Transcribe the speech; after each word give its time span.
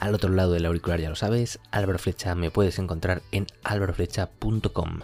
Al 0.00 0.14
otro 0.14 0.30
lado 0.30 0.52
del 0.52 0.64
auricular 0.64 0.98
ya 0.98 1.10
lo 1.10 1.14
sabes, 1.14 1.60
Álvaro 1.70 1.98
Flecha 1.98 2.34
me 2.34 2.50
puedes 2.50 2.78
encontrar 2.78 3.20
en 3.32 3.46
álvaroflecha.com. 3.64 5.00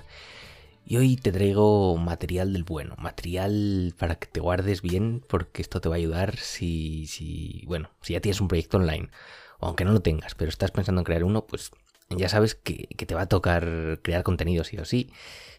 Y 0.87 0.97
hoy 0.97 1.17
te 1.17 1.33
traigo 1.33 1.99
material 1.99 2.55
del 2.55 2.65
bueno, 2.65 2.95
material 2.97 3.95
para 3.99 4.15
que 4.15 4.27
te 4.27 4.41
guardes 4.41 4.81
bien, 4.81 5.23
porque 5.29 5.61
esto 5.61 5.83
te 5.83 5.91
va 5.91 5.97
a 5.97 5.99
ayudar 5.99 6.39
si, 6.39 7.07
si, 7.09 7.63
bueno, 7.67 7.91
si 8.01 8.15
ya 8.15 8.21
tienes 8.21 8.41
un 8.41 8.49
proyecto 8.49 8.79
online, 8.79 9.11
o 9.59 9.67
aunque 9.67 9.85
no 9.85 9.93
lo 9.93 10.01
tengas, 10.01 10.35
pero 10.35 10.49
estás 10.49 10.71
pensando 10.71 11.03
en 11.03 11.05
crear 11.05 11.25
uno, 11.25 11.47
pues 11.47 11.73
ya 12.09 12.31
sabes 12.31 12.55
que, 12.55 12.89
te 12.97 13.15
va 13.15 13.23
a 13.23 13.29
tocar 13.29 14.01
crear 14.03 14.23
contenido 14.23 14.65
sí 14.65 14.79
o 14.79 14.87
sí. 14.87 15.11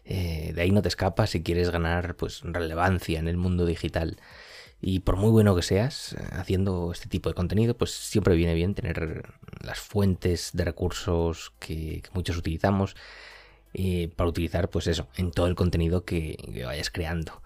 Eh, 0.04 0.50
de 0.52 0.62
ahí 0.62 0.72
no 0.72 0.82
te 0.82 0.88
escapas 0.88 1.30
si 1.30 1.44
quieres 1.44 1.70
ganar 1.70 2.16
pues 2.16 2.40
relevancia 2.42 3.20
en 3.20 3.28
el 3.28 3.36
mundo 3.36 3.66
digital. 3.66 4.16
Y 4.80 5.00
por 5.00 5.16
muy 5.16 5.30
bueno 5.30 5.56
que 5.56 5.62
seas 5.62 6.12
eh, 6.12 6.28
haciendo 6.32 6.92
este 6.92 7.08
tipo 7.08 7.28
de 7.28 7.34
contenido, 7.34 7.76
pues 7.76 7.90
siempre 7.92 8.36
viene 8.36 8.54
bien 8.54 8.74
tener 8.74 9.32
las 9.60 9.78
fuentes 9.78 10.50
de 10.52 10.64
recursos 10.64 11.52
que, 11.58 12.02
muchos 12.12 12.36
utilizamos 12.36 12.94
eh, 13.74 14.10
para 14.16 14.30
utilizar, 14.30 14.70
pues 14.70 14.86
eso, 14.86 15.08
en 15.16 15.32
todo 15.32 15.46
el 15.46 15.56
contenido 15.56 16.04
que, 16.04 16.62
vayas 16.64 16.90
creando. 16.90 17.42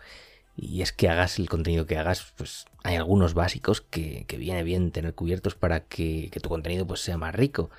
Y 0.56 0.82
es 0.82 0.92
que 0.92 1.08
hagas 1.08 1.38
el 1.38 1.48
contenido 1.48 1.86
que 1.86 1.96
hagas, 1.96 2.34
pues 2.36 2.66
hay 2.84 2.96
algunos 2.96 3.32
básicos 3.34 3.80
que, 3.80 4.26
viene 4.38 4.62
bien 4.62 4.92
tener 4.92 5.14
cubiertos 5.14 5.54
para 5.54 5.80
que, 5.80 6.30
tu 6.42 6.48
contenido 6.50 6.86
pues 6.86 7.00
sea 7.00 7.16
más 7.16 7.34
rico. 7.34 7.70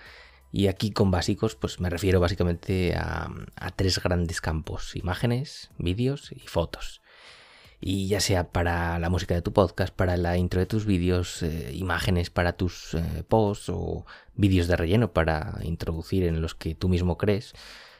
Y 0.52 0.68
aquí 0.68 0.92
con 0.92 1.12
básicos, 1.12 1.56
pues 1.56 1.80
me 1.80 1.90
refiero 1.90 2.20
básicamente 2.20 2.96
a 2.96 3.72
tres 3.76 4.00
grandes 4.02 4.42
campos, 4.42 4.96
imágenes, 4.96 5.72
vídeos 5.78 6.32
y 6.32 6.48
fotos 6.48 7.03
y 7.86 8.08
ya 8.08 8.22
sea 8.22 8.50
para 8.50 8.98
la 8.98 9.10
música 9.10 9.36
de 9.36 9.42
tu 9.42 9.52
podcast, 9.52 9.94
para 9.94 10.16
la 10.16 10.38
intro 10.38 10.62
de 10.62 10.66
tus 10.66 10.86
vídeos, 10.86 11.44
eh, 11.44 11.72
imágenes 11.74 12.30
para 12.30 12.54
tus 12.54 12.94
eh, 12.94 13.24
posts 13.28 13.68
o 13.68 14.06
vídeos 14.36 14.68
de 14.68 14.78
relleno 14.78 15.12
para 15.12 15.60
introducir 15.64 16.24
en 16.24 16.42
los 16.42 16.56
que 16.56 16.76
tú 16.76 16.88
mismo 16.88 17.18
crees, 17.18 17.54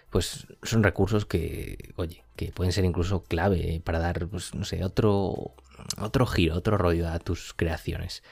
pues 0.10 0.48
son 0.64 0.84
recursos 0.84 1.26
que, 1.26 1.94
oye, 1.98 2.24
que 2.38 2.54
pueden 2.54 2.72
ser 2.72 2.86
incluso 2.86 3.24
clave 3.24 3.82
para 3.84 4.00
dar, 4.00 4.28
pues, 4.30 4.56
no 4.56 4.64
sé, 4.64 4.86
otro, 4.86 5.54
otro 6.00 6.26
giro, 6.28 6.56
otro 6.56 6.78
rollo 6.78 7.10
a 7.10 7.20
tus 7.20 7.54
creaciones. 7.54 8.24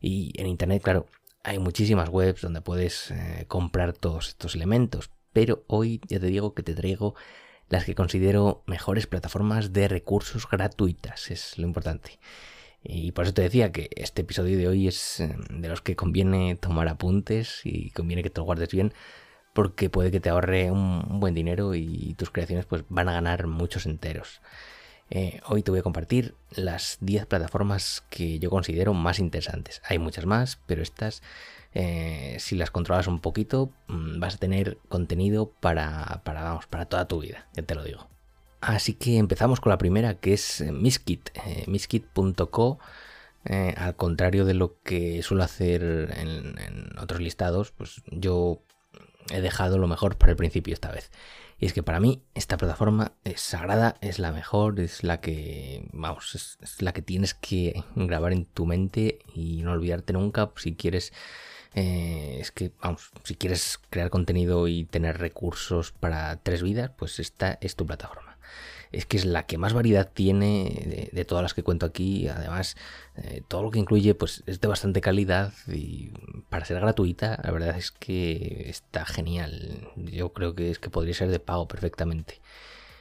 Y 0.00 0.32
en 0.40 0.46
Internet, 0.46 0.80
claro, 0.80 1.06
hay 1.42 1.58
muchísimas 1.58 2.08
webs 2.08 2.42
donde 2.42 2.60
puedes 2.60 3.10
eh, 3.10 3.46
comprar 3.48 3.94
todos 3.94 4.28
estos 4.28 4.54
elementos, 4.54 5.10
pero 5.32 5.64
hoy 5.66 6.00
ya 6.06 6.20
te 6.20 6.26
digo 6.26 6.54
que 6.54 6.62
te 6.62 6.74
traigo 6.74 7.16
las 7.68 7.84
que 7.84 7.94
considero 7.94 8.62
mejores 8.66 9.06
plataformas 9.06 9.72
de 9.72 9.88
recursos 9.88 10.48
gratuitas, 10.48 11.30
es 11.30 11.58
lo 11.58 11.66
importante. 11.66 12.18
Y 12.82 13.12
por 13.12 13.24
eso 13.24 13.34
te 13.34 13.42
decía 13.42 13.72
que 13.72 13.88
este 13.96 14.22
episodio 14.22 14.58
de 14.58 14.68
hoy 14.68 14.88
es 14.88 15.20
eh, 15.20 15.34
de 15.50 15.68
los 15.68 15.80
que 15.80 15.96
conviene 15.96 16.56
tomar 16.56 16.88
apuntes 16.88 17.62
y 17.64 17.90
conviene 17.90 18.22
que 18.22 18.30
te 18.30 18.40
lo 18.40 18.44
guardes 18.44 18.70
bien 18.70 18.92
porque 19.54 19.88
puede 19.88 20.10
que 20.10 20.20
te 20.20 20.28
ahorre 20.28 20.70
un, 20.70 21.20
buen 21.20 21.34
dinero 21.34 21.74
y 21.74 22.14
tus 22.18 22.30
creaciones 22.30 22.66
pues 22.66 22.84
van 22.88 23.08
a 23.08 23.12
ganar 23.12 23.46
muchos 23.46 23.86
enteros. 23.86 24.42
Eh, 25.10 25.40
hoy 25.46 25.62
te 25.62 25.70
voy 25.70 25.80
a 25.80 25.84
compartir 25.84 26.34
las 26.50 26.98
10 27.00 27.26
plataformas 27.26 28.04
que 28.10 28.38
yo 28.38 28.50
considero 28.50 28.94
más 28.94 29.18
interesantes. 29.18 29.82
Hay 29.86 29.98
muchas 29.98 30.26
más, 30.26 30.58
pero 30.66 30.82
estas 30.82 31.22
eh, 31.74 32.36
si 32.38 32.54
las 32.54 32.70
controlas 32.70 33.08
un 33.08 33.18
poquito, 33.20 33.72
mm, 33.88 34.20
vas 34.20 34.36
a 34.36 34.38
tener 34.38 34.78
contenido 34.88 35.50
para, 35.60 36.22
vamos, 36.24 36.66
para 36.66 36.86
toda 36.86 37.08
tu 37.08 37.20
vida, 37.20 37.48
ya 37.54 37.64
te 37.64 37.74
lo 37.74 37.82
digo. 37.82 38.08
Así 38.60 38.94
que 38.94 39.18
empezamos 39.18 39.60
con 39.60 39.70
la 39.70 39.78
primera, 39.78 40.14
que 40.14 40.34
es 40.34 40.60
eh, 40.60 40.72
Miskit, 40.72 41.30
eh, 41.46 41.64
miskit.co. 41.66 42.78
al 43.76 43.96
contrario 43.96 44.44
de 44.44 44.54
lo 44.54 44.80
que 44.82 45.22
suelo 45.22 45.42
hacer 45.42 45.82
en, 46.16 46.98
otros 46.98 47.20
listados, 47.20 47.72
pues 47.72 48.02
yo 48.06 48.62
he 49.30 49.40
dejado 49.40 49.78
lo 49.78 49.86
mejor 49.86 50.16
para 50.16 50.32
el 50.32 50.36
principio 50.36 50.74
esta 50.74 50.90
vez. 50.90 51.10
Y 51.58 51.66
es 51.66 51.72
que 51.72 51.82
para 51.82 52.00
mí 52.00 52.22
esta 52.34 52.56
plataforma 52.56 53.12
es 53.24 53.40
sagrada, 53.40 53.96
es 54.00 54.18
la 54.18 54.32
mejor, 54.32 54.80
es 54.80 55.04
la 55.04 55.20
que, 55.20 55.88
vamos, 55.92 56.34
es, 56.34 56.82
la 56.82 56.92
que 56.92 57.02
tienes 57.02 57.34
que 57.34 57.84
grabar 57.94 58.32
en 58.32 58.44
tu 58.44 58.66
mente 58.66 59.20
y 59.34 59.62
no 59.62 59.72
olvidarte 59.72 60.12
nunca 60.12 60.50
si 60.56 60.74
quieres 60.74 61.12
eh, 61.74 62.38
es 62.40 62.52
que, 62.52 62.72
vamos, 62.80 63.10
si 63.24 63.34
quieres 63.34 63.80
crear 63.90 64.10
contenido 64.10 64.68
y 64.68 64.84
tener 64.84 65.18
recursos 65.18 65.92
para 65.92 66.36
tres 66.36 66.62
vidas, 66.62 66.90
pues 66.96 67.18
esta 67.18 67.58
es 67.60 67.74
tu 67.76 67.84
plataforma. 67.84 68.23
Es 68.94 69.06
que 69.06 69.16
es 69.16 69.24
la 69.24 69.46
que 69.46 69.58
más 69.58 69.72
variedad 69.72 70.10
tiene 70.12 71.10
de, 71.12 71.24
todas 71.24 71.42
las 71.42 71.54
que 71.54 71.62
cuento 71.62 71.86
aquí. 71.86 72.28
Además, 72.28 72.76
eh, 73.16 73.42
todo 73.48 73.62
lo 73.62 73.70
que 73.70 73.78
incluye 73.78 74.14
pues 74.14 74.42
es 74.46 74.60
de 74.60 74.68
bastante 74.68 75.00
calidad 75.00 75.52
y 75.68 76.10
para 76.48 76.64
ser 76.64 76.80
gratuita, 76.80 77.40
la 77.42 77.50
verdad 77.50 77.76
es 77.76 77.90
que 77.90 78.66
está 78.68 79.04
genial. 79.04 79.88
Yo 79.96 80.32
creo 80.32 80.54
que 80.54 80.70
es 80.70 80.78
que 80.78 80.90
podría 80.90 81.14
ser 81.14 81.30
de 81.30 81.40
pago 81.40 81.66
perfectamente. 81.68 82.40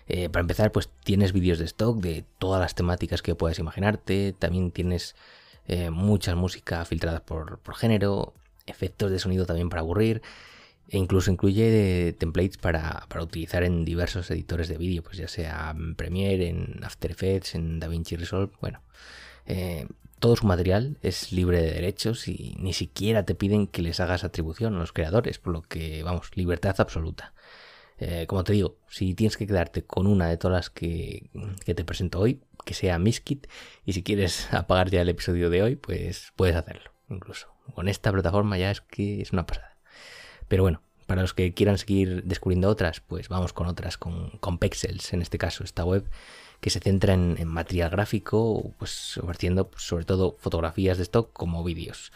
Eh, 0.08 0.30
para 0.30 0.42
empezar, 0.42 0.72
pues 0.72 0.90
tienes 1.04 1.32
vídeos 1.32 1.60
de 1.60 1.66
stock 1.66 2.00
de 2.02 2.26
todas 2.40 2.60
las 2.60 2.76
temáticas 2.76 3.22
que 3.22 3.36
puedas 3.36 3.60
imaginarte. 3.60 4.34
También 4.38 4.72
tienes 4.72 5.16
mucha 5.92 6.36
música 6.36 6.84
filtrada 6.84 7.22
por, 7.22 7.58
por 7.60 7.76
género 7.76 8.34
efectos 8.66 9.12
de 9.12 9.20
sonido 9.20 9.46
también 9.46 9.70
para 9.70 9.80
aburrir 9.80 10.22
e 10.90 10.98
incluso 10.98 11.32
incluye 11.32 12.14
templates 12.20 12.58
para, 12.58 13.08
utilizar 13.22 13.64
en 13.64 13.86
diversos 13.86 14.30
editores 14.32 14.68
de 14.68 14.78
vídeo, 14.78 15.04
pues 15.04 15.18
ya 15.18 15.28
sea 15.28 15.74
en 15.76 15.96
Premiere, 15.96 16.50
en 16.50 16.84
After 16.84 17.12
Effects, 17.12 17.56
en 17.56 17.80
DaVinci 17.80 18.16
Resolve, 18.16 18.54
bueno. 18.62 18.82
Eh, 19.46 19.88
todo 20.20 20.36
su 20.38 20.46
material 20.46 20.98
es 21.02 21.34
libre 21.34 21.62
de 21.62 21.72
derechos 21.72 22.28
y 22.30 22.56
ni 22.58 22.72
siquiera 22.72 23.26
te 23.26 23.36
piden 23.36 23.68
que 23.68 23.82
les 23.82 24.00
hagas 24.00 24.24
atribución 24.24 24.76
a 24.76 24.80
los 24.80 24.94
creadores, 24.94 25.38
por 25.38 25.52
lo 25.52 25.62
que, 25.64 26.02
vamos, 26.04 26.32
libertad 26.36 26.76
absoluta. 26.78 27.34
Eh, 27.98 28.26
como 28.28 28.44
te 28.44 28.54
digo, 28.54 28.78
si 28.90 29.14
tienes 29.16 29.38
que 29.38 29.48
quedarte 29.48 29.84
con 29.84 30.08
una 30.08 30.28
de 30.28 30.38
todas 30.38 30.56
las 30.56 30.70
que, 30.70 31.30
que 31.66 31.76
te 31.76 31.84
presento 31.84 32.20
hoy, 32.20 32.42
que 32.66 32.74
sea 32.74 33.00
Miskit, 33.00 33.48
y 33.86 33.94
si 33.94 34.04
quieres 34.04 34.48
apagar 34.54 34.90
ya 34.90 35.02
el 35.02 35.10
episodio 35.10 35.50
de 35.50 35.64
hoy, 35.64 35.76
pues 35.76 36.32
puedes 36.36 36.56
hacerlo, 36.56 36.92
incluso 37.10 37.54
con 37.74 37.88
esta 37.88 38.12
plataforma 38.12 38.58
ya 38.58 38.72
es 38.72 38.82
que 38.82 39.22
es 39.22 39.32
una 39.32 39.46
pasada. 39.46 39.73
Pero 40.48 40.64
bueno, 40.64 40.82
para 41.06 41.22
los 41.22 41.34
que 41.34 41.54
quieran 41.54 41.78
seguir 41.78 42.24
descubriendo 42.24 42.70
otras, 42.70 43.00
pues 43.02 43.30
vamos 43.30 43.54
con 43.54 43.68
otras, 43.68 43.98
con, 43.98 44.58
Pexels, 44.58 45.14
en 45.14 45.22
este 45.22 45.38
caso, 45.38 45.64
esta 45.64 45.86
web 45.86 46.10
que 46.60 46.70
se 46.70 46.80
centra 46.80 47.14
en, 47.14 47.48
material 47.48 47.90
gráfico, 47.90 48.74
pues 48.80 49.18
ofreciendo 49.18 49.70
pues, 49.70 49.84
sobre 49.84 50.06
todo 50.06 50.36
fotografías 50.40 50.98
de 50.98 51.04
stock 51.04 51.32
como 51.34 51.64
vídeos. 51.64 52.12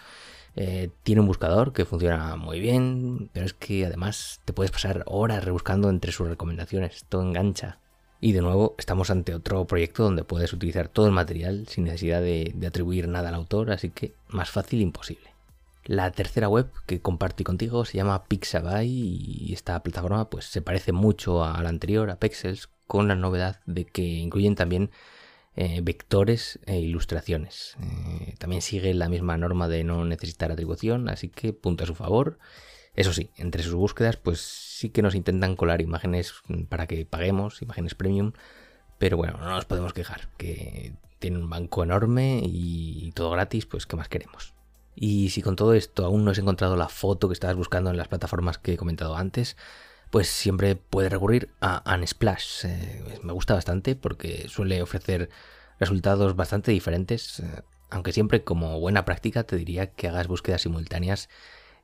Eh, 0.56 0.90
tiene 1.04 1.22
un 1.22 1.28
buscador 1.28 1.74
que 1.74 1.86
funciona 1.86 2.36
muy 2.38 2.60
bien, 2.60 3.30
pero 3.34 3.46
es 3.46 3.54
que 3.54 3.86
además 3.86 4.42
te 4.46 4.54
puedes 4.54 4.72
pasar 4.72 5.04
horas 5.06 5.44
rebuscando 5.44 5.90
entre 5.90 6.12
sus 6.12 6.28
recomendaciones, 6.28 6.96
esto 6.96 7.22
engancha. 7.22 7.80
Y 8.20 8.32
de 8.32 8.42
nuevo 8.42 8.74
estamos 8.80 9.12
ante 9.12 9.36
otro 9.36 9.68
proyecto 9.68 10.04
donde 10.04 10.24
puedes 10.24 10.52
utilizar 10.54 10.88
todo 10.88 11.06
el 11.06 11.12
material 11.12 11.68
sin 11.68 11.84
necesidad 11.84 12.22
de 12.22 12.66
atribuir 12.66 13.08
nada 13.08 13.30
al 13.30 13.36
autor, 13.36 13.70
así 13.72 13.92
que 13.92 14.16
más 14.30 14.50
fácil 14.50 14.82
imposible. 14.82 15.37
La 15.88 16.12
tercera 16.12 16.50
web 16.50 16.70
que 16.86 17.00
compartí 17.00 17.46
contigo 17.46 17.86
se 17.86 17.96
llama 17.98 18.26
Pixabay 18.26 18.90
y 18.90 19.54
esta 19.54 19.82
plataforma 19.84 20.30
pues 20.30 20.44
se 20.44 20.62
parece 20.62 20.92
mucho 20.92 21.46
a 21.46 21.64
la 21.64 21.70
anterior, 21.70 22.10
a 22.10 22.20
Pexels, 22.20 22.68
con 22.88 23.08
la 23.08 23.16
novedad 23.16 23.62
de 23.66 23.86
que 23.86 24.02
incluyen 24.02 24.56
también 24.56 24.92
eh, 25.56 25.80
vectores 25.82 26.60
e 26.66 26.78
ilustraciones. 26.80 27.78
Eh, 27.80 28.36
también 28.38 28.62
sigue 28.62 28.94
la 28.94 29.08
misma 29.08 29.38
norma 29.38 29.70
de 29.70 29.86
no 29.86 30.04
necesitar 30.04 30.52
atribución, 30.52 31.08
así 31.08 31.30
que 31.30 31.54
punto 31.54 31.86
a 31.86 31.88
su 31.88 31.96
favor. 31.96 32.38
Eso 32.94 33.14
sí, 33.14 33.32
entre 33.38 33.64
sus 33.64 33.76
búsquedas 33.76 34.18
pues 34.18 34.42
sí 34.42 34.90
que 34.90 35.02
nos 35.02 35.16
intentan 35.16 35.56
colar 35.56 35.80
imágenes 35.82 36.34
para 36.68 36.88
que 36.88 37.06
paguemos, 37.06 37.62
imágenes 37.62 37.96
premium, 37.96 38.34
pero 38.98 39.16
bueno, 39.16 39.38
no 39.38 39.52
nos 39.52 39.64
podemos 39.64 39.94
quejar, 39.94 40.28
que 40.36 40.96
tiene 41.20 41.38
un 41.38 41.50
banco 41.50 41.82
enorme 41.82 42.42
y 42.44 43.14
todo 43.14 43.32
gratis, 43.32 43.66
pues 43.66 43.86
¿qué 43.86 43.96
más 43.96 44.10
queremos? 44.10 44.57
Y 45.00 45.30
si 45.30 45.44
con 45.44 45.56
todo 45.56 45.76
esto 45.76 46.06
aún 46.06 46.26
no 46.26 46.32
has 46.32 46.40
encontrado 46.40 46.76
la 46.76 46.90
foto 46.90 47.28
que 47.28 47.34
estabas 47.34 47.56
buscando 47.56 47.92
en 47.92 47.98
las 47.98 48.08
plataformas 48.08 48.58
que 48.58 48.74
he 48.74 48.78
comentado 48.78 49.16
antes, 49.16 49.56
pues 50.10 50.28
siempre 50.28 50.76
puedes 50.76 51.12
recurrir 51.12 51.52
a 51.62 51.84
Unsplash. 51.96 52.66
Eh, 52.66 53.20
me 53.22 53.32
gusta 53.32 53.54
bastante 53.54 53.96
porque 53.96 54.48
suele 54.50 54.82
ofrecer 54.82 55.30
resultados 55.80 56.36
bastante 56.36 56.72
diferentes, 56.72 57.42
eh, 57.42 57.62
aunque 57.92 58.12
siempre 58.12 58.44
como 58.44 58.80
buena 58.80 59.06
práctica 59.06 59.44
te 59.44 59.56
diría 59.56 59.92
que 59.92 60.08
hagas 60.08 60.28
búsquedas 60.28 60.64
simultáneas 60.64 61.30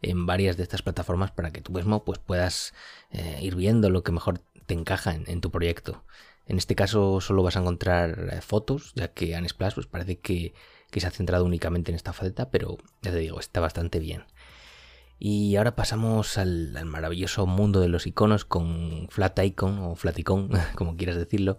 en 0.01 0.25
varias 0.25 0.57
de 0.57 0.63
estas 0.63 0.81
plataformas 0.81 1.29
para 1.29 1.51
que 1.51 1.61
tú 1.61 1.71
mismo 1.71 2.03
pues, 2.03 2.17
puedas 2.17 2.73
eh, 3.11 3.37
ir 3.43 3.55
viendo 3.55 3.91
lo 3.91 4.01
que 4.01 4.11
mejor 4.11 4.39
te 4.65 4.73
encaja 4.73 5.13
en, 5.13 5.39
tu 5.39 5.51
proyecto. 5.51 6.03
En 6.47 6.57
este 6.57 6.73
caso 6.73 7.21
solo 7.21 7.43
vas 7.43 7.57
a 7.57 7.59
encontrar 7.59 8.41
fotos, 8.41 8.93
ya 8.95 9.09
que 9.09 9.37
Unsplash 9.37 9.75
pues, 9.75 9.85
parece 9.85 10.17
que, 10.17 10.55
se 10.99 11.07
ha 11.07 11.11
centrado 11.11 11.45
únicamente 11.45 11.91
en 11.91 11.95
esta 11.95 12.13
faceta, 12.13 12.49
pero 12.49 12.77
ya 13.01 13.11
te 13.11 13.17
digo, 13.17 13.39
está 13.39 13.59
bastante 13.59 13.99
bien. 13.99 14.23
Y 15.25 15.55
ahora 15.55 15.75
pasamos 15.75 16.37
al, 16.37 16.77
maravilloso 16.85 17.45
mundo 17.45 17.79
de 17.79 17.87
los 17.87 18.07
iconos 18.07 18.43
con 18.45 19.07
Flat 19.09 19.39
Icon 19.39 19.79
o 19.79 19.95
Flaticon, 19.95 20.49
como 20.75 20.97
quieras 20.97 21.15
decirlo. 21.15 21.57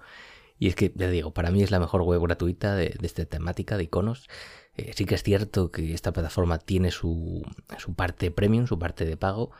Y 0.58 0.68
es 0.68 0.74
que, 0.76 0.92
ya 0.94 1.08
digo, 1.08 1.32
para 1.32 1.50
mí 1.50 1.62
es 1.62 1.70
la 1.70 1.80
mejor 1.80 2.02
web 2.02 2.20
gratuita 2.20 2.74
de, 2.74 2.96
esta 3.02 3.24
temática 3.24 3.76
de 3.76 3.84
iconos. 3.84 4.28
Eh, 4.76 4.92
sí 4.94 5.06
que 5.06 5.14
es 5.14 5.22
cierto 5.22 5.70
que 5.70 5.94
esta 5.94 6.12
plataforma 6.12 6.58
tiene 6.58 6.90
su, 6.90 7.42
su 7.78 7.94
parte 7.94 8.30
premium, 8.30 8.66
su 8.66 8.78
parte 8.78 9.04
de 9.04 9.16
pago, 9.16 9.50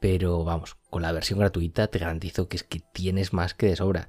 pero 0.00 0.44
vamos, 0.44 0.76
con 0.88 1.02
la 1.02 1.12
versión 1.12 1.38
gratuita 1.38 1.88
te 1.88 1.98
garantizo 1.98 2.48
que 2.48 2.56
es 2.56 2.64
que 2.64 2.80
tienes 2.80 3.32
más 3.32 3.54
que 3.54 3.66
de 3.66 3.76
sobra. 3.76 4.08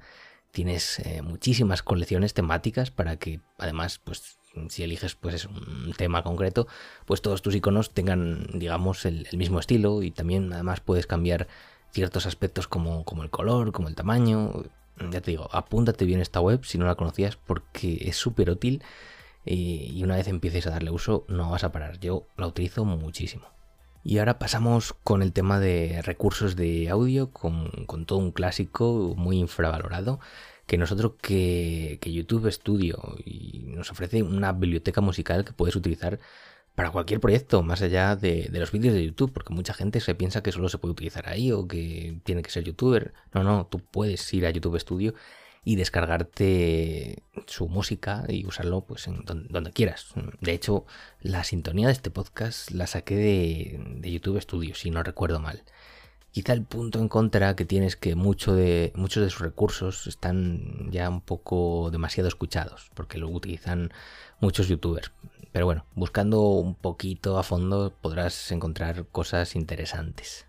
Tienes 0.50 0.98
eh, 1.00 1.22
muchísimas 1.22 1.82
colecciones 1.82 2.34
temáticas 2.34 2.90
para 2.90 3.16
que 3.16 3.40
además, 3.58 3.98
pues 3.98 4.38
si 4.68 4.82
eliges 4.82 5.14
pues 5.14 5.46
un 5.46 5.92
tema 5.96 6.22
concreto, 6.22 6.66
pues 7.06 7.22
todos 7.22 7.42
tus 7.42 7.54
iconos 7.54 7.90
tengan, 7.90 8.46
digamos, 8.54 9.04
el, 9.06 9.26
mismo 9.32 9.58
estilo 9.58 10.02
y 10.02 10.10
también 10.10 10.52
además 10.52 10.80
puedes 10.80 11.06
cambiar 11.06 11.48
ciertos 11.90 12.26
aspectos 12.26 12.68
como, 12.68 13.04
como 13.04 13.22
el 13.22 13.30
color, 13.30 13.72
como 13.72 13.88
el 13.88 13.94
tamaño. 13.94 14.64
Ya 15.10 15.20
te 15.20 15.32
digo, 15.32 15.48
apúntate 15.52 16.04
bien 16.04 16.20
esta 16.20 16.40
web 16.40 16.64
si 16.64 16.78
no 16.78 16.86
la 16.86 16.94
conocías 16.94 17.36
porque 17.36 17.98
es 18.02 18.16
súper 18.16 18.50
útil 18.50 18.82
y, 19.44 20.02
una 20.04 20.16
vez 20.16 20.28
empieces 20.28 20.66
a 20.66 20.70
darle 20.70 20.90
uso 20.90 21.24
no 21.28 21.50
vas 21.50 21.64
a 21.64 21.72
parar. 21.72 21.98
Yo 21.98 22.26
la 22.36 22.46
utilizo 22.46 22.84
muchísimo. 22.84 23.46
Y 24.04 24.18
ahora 24.18 24.38
pasamos 24.38 24.94
con 25.04 25.22
el 25.22 25.32
tema 25.32 25.60
de 25.60 26.02
recursos 26.02 26.56
de 26.56 26.88
audio, 26.88 27.30
con, 27.30 27.70
con 27.86 28.04
todo 28.04 28.18
un 28.18 28.32
clásico 28.32 29.14
muy 29.16 29.38
infravalorado 29.38 30.18
que 30.72 30.78
nosotros 30.78 31.12
que, 31.20 31.98
YouTube 32.02 32.50
Studio 32.50 33.18
y 33.26 33.64
nos 33.66 33.90
ofrece 33.90 34.22
una 34.22 34.52
biblioteca 34.52 35.02
musical 35.02 35.44
que 35.44 35.52
puedes 35.52 35.76
utilizar 35.76 36.18
para 36.74 36.90
cualquier 36.90 37.20
proyecto, 37.20 37.62
más 37.62 37.82
allá 37.82 38.16
de, 38.16 38.48
los 38.50 38.72
vídeos 38.72 38.94
de 38.94 39.04
YouTube, 39.04 39.34
porque 39.34 39.52
mucha 39.52 39.74
gente 39.74 40.00
se 40.00 40.14
piensa 40.14 40.42
que 40.42 40.50
solo 40.50 40.70
se 40.70 40.78
puede 40.78 40.92
utilizar 40.92 41.28
ahí 41.28 41.52
o 41.52 41.68
que 41.68 42.18
tiene 42.24 42.40
que 42.40 42.48
ser 42.48 42.64
youtuber. 42.64 43.12
No, 43.34 43.44
no, 43.44 43.66
tú 43.66 43.80
puedes 43.80 44.32
ir 44.32 44.46
a 44.46 44.50
YouTube 44.50 44.80
Studio 44.80 45.12
y 45.62 45.76
descargarte 45.76 47.22
su 47.46 47.68
música 47.68 48.24
y 48.26 48.46
usarlo 48.46 48.86
pues 48.86 49.06
en 49.08 49.26
donde, 49.26 49.72
quieras. 49.72 50.06
De 50.40 50.52
hecho, 50.52 50.86
la 51.20 51.44
sintonía 51.44 51.88
de 51.88 51.92
este 51.92 52.10
podcast 52.10 52.70
la 52.70 52.86
saqué 52.86 53.16
de, 53.16 53.84
de 54.00 54.10
YouTube 54.10 54.40
Studio, 54.40 54.74
si 54.74 54.90
no 54.90 55.02
recuerdo 55.02 55.38
mal. 55.38 55.64
Quizá 56.32 56.54
el 56.54 56.64
punto 56.64 56.98
en 56.98 57.08
contra 57.08 57.54
que 57.54 57.66
tiene 57.66 57.86
es 57.86 57.96
que 57.96 58.14
mucho 58.14 58.54
de, 58.54 58.90
muchos 58.96 59.22
de 59.22 59.28
sus 59.28 59.42
recursos 59.42 60.06
están 60.06 60.90
ya 60.90 61.10
un 61.10 61.20
poco 61.20 61.90
demasiado 61.90 62.26
escuchados, 62.26 62.90
porque 62.94 63.18
lo 63.18 63.28
utilizan 63.28 63.92
muchos 64.40 64.66
youtubers. 64.66 65.12
Pero 65.52 65.66
bueno, 65.66 65.84
buscando 65.94 66.40
un 66.40 66.74
poquito 66.74 67.38
a 67.38 67.42
fondo 67.42 67.92
podrás 68.00 68.50
encontrar 68.50 69.04
cosas 69.08 69.54
interesantes. 69.54 70.46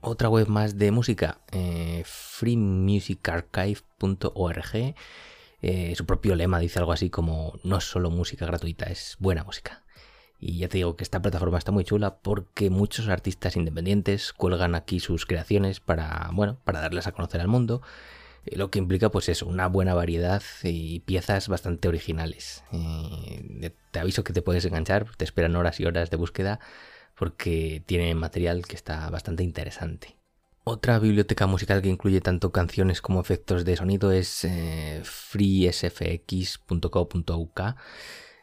Otra 0.00 0.30
web 0.30 0.48
más 0.48 0.78
de 0.78 0.90
música, 0.90 1.42
eh, 1.52 2.02
freemusicarchive.org. 2.06 4.94
Eh, 5.62 5.94
su 5.96 6.04
propio 6.06 6.34
lema 6.34 6.60
dice 6.60 6.78
algo 6.78 6.92
así 6.92 7.10
como 7.10 7.58
no 7.62 7.76
es 7.76 7.84
solo 7.84 8.08
música 8.08 8.46
gratuita, 8.46 8.86
es 8.86 9.16
buena 9.18 9.44
música. 9.44 9.82
Y 10.38 10.58
ya 10.58 10.68
te 10.68 10.78
digo 10.78 10.96
que 10.96 11.04
esta 11.04 11.22
plataforma 11.22 11.58
está 11.58 11.72
muy 11.72 11.84
chula 11.84 12.16
porque 12.16 12.70
muchos 12.70 13.08
artistas 13.08 13.56
independientes 13.56 14.32
cuelgan 14.32 14.74
aquí 14.74 15.00
sus 15.00 15.24
creaciones 15.24 15.80
para, 15.80 16.30
bueno, 16.32 16.58
para 16.64 16.80
darles 16.80 17.06
a 17.06 17.12
conocer 17.12 17.40
al 17.40 17.48
mundo. 17.48 17.80
Eh, 18.44 18.56
lo 18.56 18.70
que 18.70 18.78
implica 18.78 19.10
pues 19.10 19.28
eso, 19.28 19.46
una 19.46 19.68
buena 19.68 19.94
variedad 19.94 20.42
y 20.62 21.00
piezas 21.00 21.48
bastante 21.48 21.88
originales. 21.88 22.64
Eh, 22.72 23.72
te 23.90 23.98
aviso 23.98 24.24
que 24.24 24.32
te 24.32 24.42
puedes 24.42 24.64
enganchar, 24.64 25.06
te 25.16 25.24
esperan 25.24 25.56
horas 25.56 25.80
y 25.80 25.86
horas 25.86 26.10
de 26.10 26.16
búsqueda 26.16 26.60
porque 27.14 27.82
tiene 27.86 28.14
material 28.14 28.66
que 28.66 28.76
está 28.76 29.08
bastante 29.10 29.42
interesante. 29.42 30.16
Otra 30.64 30.98
biblioteca 30.98 31.46
musical 31.46 31.80
que 31.80 31.88
incluye 31.88 32.20
tanto 32.20 32.52
canciones 32.52 33.00
como 33.00 33.20
efectos 33.20 33.64
de 33.64 33.76
sonido 33.76 34.12
es 34.12 34.44
eh, 34.44 35.00
freesfx.co.uk 35.04 37.60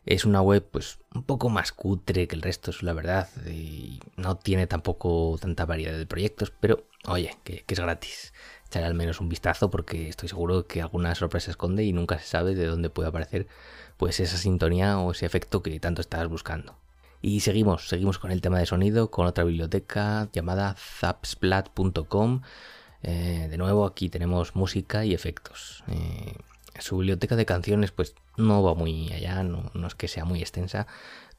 es 0.05 0.25
una 0.25 0.41
web 0.41 0.65
pues 0.69 0.99
un 1.13 1.23
poco 1.23 1.49
más 1.49 1.71
cutre 1.71 2.27
que 2.27 2.35
el 2.35 2.41
resto, 2.41 2.71
es 2.71 2.83
la 2.83 2.93
verdad, 2.93 3.29
y 3.47 3.99
no 4.17 4.35
tiene 4.37 4.67
tampoco 4.67 5.37
tanta 5.39 5.65
variedad 5.65 5.97
de 5.97 6.05
proyectos, 6.05 6.51
pero 6.59 6.83
oye, 7.07 7.35
que, 7.43 7.63
es 7.67 7.79
gratis. 7.79 8.33
Echaré 8.67 8.85
al 8.87 8.95
menos 8.95 9.21
un 9.21 9.29
vistazo 9.29 9.69
porque 9.69 10.09
estoy 10.09 10.29
seguro 10.29 10.65
que 10.65 10.81
alguna 10.81 11.13
sorpresa 11.15 11.51
esconde 11.51 11.83
y 11.83 11.93
nunca 11.93 12.17
se 12.19 12.25
sabe 12.25 12.55
de 12.55 12.65
dónde 12.65 12.89
puede 12.89 13.09
aparecer 13.09 13.47
pues 13.97 14.19
esa 14.19 14.37
sintonía 14.37 14.97
o 14.99 15.11
ese 15.11 15.25
efecto 15.25 15.61
que 15.61 15.79
tanto 15.79 16.01
estás 16.01 16.27
buscando. 16.27 16.75
Y 17.21 17.39
seguimos, 17.39 17.87
seguimos 17.87 18.19
con 18.19 18.31
el 18.31 18.41
tema 18.41 18.59
de 18.59 18.65
sonido, 18.65 19.09
con 19.11 19.27
otra 19.27 19.43
biblioteca 19.45 20.27
llamada 20.33 20.75
zapsplat.com. 20.75 22.41
Eh, 23.03 23.47
de 23.49 23.57
nuevo 23.57 23.85
aquí 23.85 24.09
tenemos 24.09 24.55
música 24.55 25.05
y 25.05 25.13
efectos. 25.13 25.83
Eh, 25.87 26.35
su 26.79 26.97
biblioteca 26.97 27.35
de 27.35 27.45
canciones 27.45 27.91
pues 27.91 28.15
no 28.37 28.63
va 28.63 28.75
muy 28.75 29.11
allá, 29.11 29.43
no, 29.43 29.71
es 29.85 29.95
que 29.95 30.07
sea 30.07 30.25
muy 30.25 30.39
extensa, 30.39 30.87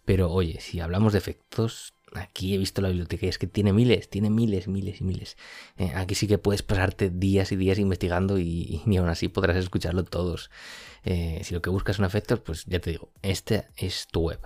pero 0.04 0.30
oye, 0.30 0.60
si 0.60 0.80
hablamos 0.80 1.12
de 1.12 1.18
efectos, 1.18 1.94
aquí 2.14 2.54
he 2.54 2.58
visto 2.58 2.82
la 2.82 2.88
biblioteca 2.88 3.26
y 3.26 3.28
es 3.28 3.38
que 3.38 3.46
tiene 3.46 3.72
miles, 3.72 4.08
tiene 4.08 4.30
miles, 4.30 4.68
miles 4.68 5.00
y 5.00 5.04
miles. 5.04 5.36
Eh, 5.76 5.92
aquí 5.94 6.14
sí 6.14 6.26
que 6.26 6.38
puedes 6.38 6.62
pasarte 6.62 7.10
días 7.10 7.52
y 7.52 7.56
días 7.56 7.78
investigando 7.78 8.38
y, 8.38 8.82
ni 8.86 8.98
aún 8.98 9.08
así 9.08 9.28
podrás 9.28 9.56
escucharlo 9.56 10.04
todos. 10.04 10.50
Eh, 11.04 11.40
si 11.44 11.54
lo 11.54 11.62
que 11.62 11.70
buscas 11.70 11.96
son 11.96 12.04
efectos, 12.04 12.40
pues 12.40 12.64
ya 12.66 12.78
te 12.80 12.90
digo, 12.90 13.10
esta 13.22 13.68
es 13.76 14.06
tu 14.10 14.20
web. 14.22 14.40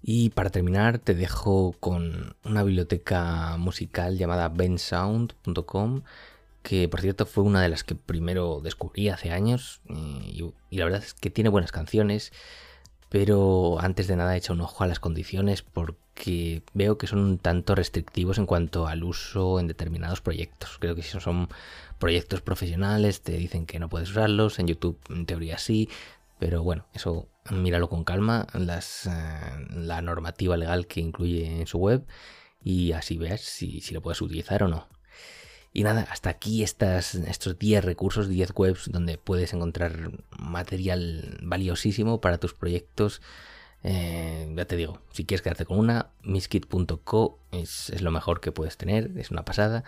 Y 0.00 0.30
para 0.30 0.50
terminar 0.50 0.98
te 0.98 1.14
dejo 1.14 1.74
con 1.80 2.36
una 2.44 2.62
biblioteca 2.62 3.56
musical 3.56 4.16
llamada 4.16 4.48
bensound.com 4.48 6.02
que 6.68 6.86
por 6.86 7.00
cierto 7.00 7.24
fue 7.24 7.44
una 7.44 7.62
de 7.62 7.70
las 7.70 7.82
que 7.82 7.94
primero 7.94 8.60
descubrí 8.62 9.08
hace 9.08 9.30
años 9.30 9.80
eh, 9.88 10.52
y, 10.70 10.76
la 10.76 10.84
verdad 10.84 11.02
es 11.02 11.14
que 11.14 11.30
tiene 11.30 11.48
buenas 11.48 11.72
canciones, 11.72 12.30
pero 13.08 13.78
antes 13.80 14.06
de 14.06 14.16
nada 14.16 14.34
he 14.34 14.38
hecho 14.38 14.52
un 14.52 14.60
ojo 14.60 14.84
a 14.84 14.86
las 14.86 15.00
condiciones 15.00 15.62
porque 15.62 16.62
veo 16.74 16.98
que 16.98 17.06
son 17.06 17.20
un 17.20 17.38
tanto 17.38 17.74
restrictivos 17.74 18.36
en 18.36 18.44
cuanto 18.44 18.86
al 18.86 19.02
uso 19.02 19.60
en 19.60 19.66
determinados 19.66 20.20
proyectos. 20.20 20.76
Creo 20.78 20.94
que 20.94 21.02
si 21.02 21.18
son 21.18 21.48
proyectos 21.98 22.42
profesionales 22.42 23.22
te 23.22 23.32
dicen 23.32 23.64
que 23.64 23.78
no 23.78 23.88
puedes 23.88 24.10
usarlos, 24.10 24.58
en 24.58 24.66
YouTube 24.66 24.98
en 25.08 25.24
teoría 25.24 25.56
sí, 25.56 25.88
pero 26.38 26.62
bueno, 26.62 26.84
eso 26.92 27.28
míralo 27.50 27.88
con 27.88 28.04
calma, 28.04 28.46
eh, 28.52 29.66
la 29.74 30.02
normativa 30.02 30.58
legal 30.58 30.86
que 30.86 31.00
incluye 31.00 31.60
en 31.60 31.66
su 31.66 31.78
web 31.78 32.06
y 32.62 32.92
así 32.92 33.16
veas 33.16 33.40
si, 33.40 33.80
si 33.80 33.94
lo 33.94 34.02
puedes 34.02 34.20
utilizar 34.20 34.62
o 34.64 34.68
no. 34.68 34.97
Y 35.78 35.84
nada, 35.84 36.08
hasta 36.10 36.28
aquí 36.28 36.64
estos 36.64 37.56
10 37.56 37.84
recursos, 37.84 38.28
10 38.28 38.50
webs 38.56 38.90
donde 38.90 39.16
puedes 39.16 39.52
encontrar 39.52 40.10
material 40.36 41.38
valiosísimo 41.40 42.20
para 42.20 42.38
tus 42.38 42.52
proyectos. 42.52 43.22
Eh, 43.84 44.52
ya 44.56 44.64
te 44.64 44.74
digo, 44.74 45.00
si 45.12 45.24
quieres 45.24 45.40
quedarte 45.40 45.66
con 45.66 45.78
una, 45.78 46.10
miskit.co 46.24 47.38
es, 47.52 48.02
lo 48.02 48.10
mejor 48.10 48.40
que 48.40 48.50
puedes 48.50 48.76
tener, 48.76 49.16
es 49.18 49.30
una 49.30 49.44
pasada. 49.44 49.84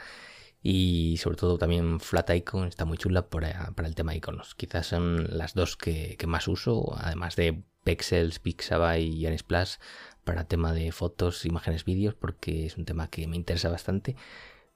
Y 0.62 1.16
sobre 1.20 1.36
todo 1.36 1.58
también 1.58 1.98
Flat 1.98 2.30
Icon 2.30 2.68
está 2.68 2.84
muy 2.84 2.96
chula 2.96 3.28
para, 3.28 3.72
para 3.72 3.88
el 3.88 3.96
tema 3.96 4.12
de 4.12 4.18
iconos. 4.18 4.54
Quizás 4.54 4.86
son 4.86 5.36
las 5.36 5.54
dos 5.54 5.76
que, 5.76 6.14
que 6.16 6.28
más 6.28 6.46
uso, 6.46 6.94
además 6.98 7.34
de 7.34 7.64
Pexels, 7.82 8.38
Pixabay 8.38 9.08
y 9.08 9.26
Unisplash 9.26 9.78
para 10.22 10.44
tema 10.44 10.72
de 10.72 10.92
fotos, 10.92 11.44
imágenes, 11.46 11.84
vídeos, 11.84 12.14
porque 12.14 12.66
es 12.66 12.76
un 12.76 12.84
tema 12.84 13.08
que 13.10 13.26
me 13.26 13.34
interesa 13.34 13.70
bastante. 13.70 14.14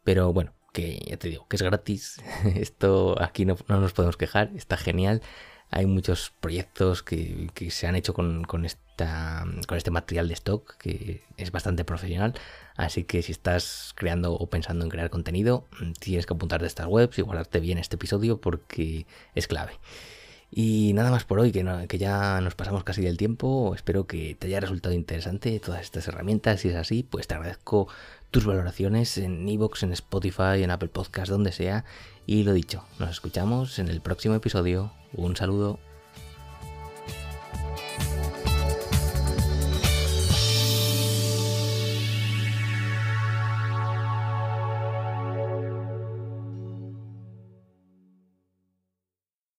Pero 0.03 0.33
bueno, 0.33 0.55
que 0.75 1.01
ya 1.09 1.17
te 1.17 1.29
digo, 1.29 1.47
que 1.49 1.57
es 1.57 1.63
gratis. 1.63 2.21
Esto 2.57 3.17
aquí 3.23 3.47
no, 3.47 3.57
nos 3.69 3.93
podemos 3.95 4.19
quejar, 4.19 4.51
está 4.55 4.77
genial. 4.77 5.23
Hay 5.71 5.87
muchos 5.87 6.33
proyectos 6.41 7.03
que, 7.03 7.49
se 7.71 7.87
han 7.87 7.97
hecho 7.97 8.13
con, 8.13 8.45
esta, 8.65 9.45
con 9.67 9.79
este 9.79 9.91
material 9.91 10.29
de 10.29 10.35
stock 10.35 10.77
que 10.77 11.23
es 11.37 11.51
bastante 11.51 11.85
profesional. 11.85 12.35
Así 12.77 13.05
que 13.05 13.23
si 13.23 13.33
estás 13.33 13.93
creando 13.97 14.35
o 14.35 14.51
pensando 14.51 14.85
en 14.85 14.91
crear 14.91 15.11
contenido, 15.11 15.67
tienes 16.01 16.27
que 16.27 16.35
apuntarte 16.35 16.67
a 16.67 16.69
estas 16.69 16.87
webs 16.87 17.19
y 17.19 17.23
guardarte 17.23 17.61
bien 17.61 17.79
este 17.79 17.97
episodio 17.97 18.41
porque 18.41 19.07
es 19.35 19.47
clave. 19.49 19.73
Y 20.57 20.93
nada 20.95 21.11
más 21.11 21.25
por 21.25 21.41
hoy, 21.41 21.51
que, 21.51 21.65
que, 21.89 21.99
ya 21.99 22.41
nos 22.41 22.55
pasamos 22.55 22.85
casi 22.85 23.03
del 23.03 23.17
tiempo. 23.17 23.75
Espero 23.75 24.07
que 24.07 24.37
te 24.37 24.47
haya 24.47 24.61
resultado 24.61 24.95
interesante 24.95 25.59
todas 25.59 25.81
estas 25.81 26.07
herramientas. 26.07 26.61
Si 26.61 26.69
es 26.69 26.77
así, 26.77 27.03
pues 27.03 27.27
te 27.27 27.35
agradezco 27.35 27.89
tus 28.35 28.47
valoraciones 28.47 29.17
en 29.17 29.49
Evox, 29.49 29.85
en 29.85 29.93
Spotify, 29.93 30.65
en 30.65 30.73
Apple 30.73 30.89
Podcast, 30.89 31.31
donde 31.31 31.53
sea. 31.53 31.85
Y 32.27 32.43
lo 32.43 32.53
dicho, 32.53 32.83
nos 32.99 33.11
escuchamos 33.11 33.79
en 33.79 33.87
el 33.87 34.01
próximo 34.01 34.35
episodio. 34.35 34.91
Un 35.13 35.37
saludo. 35.37 35.79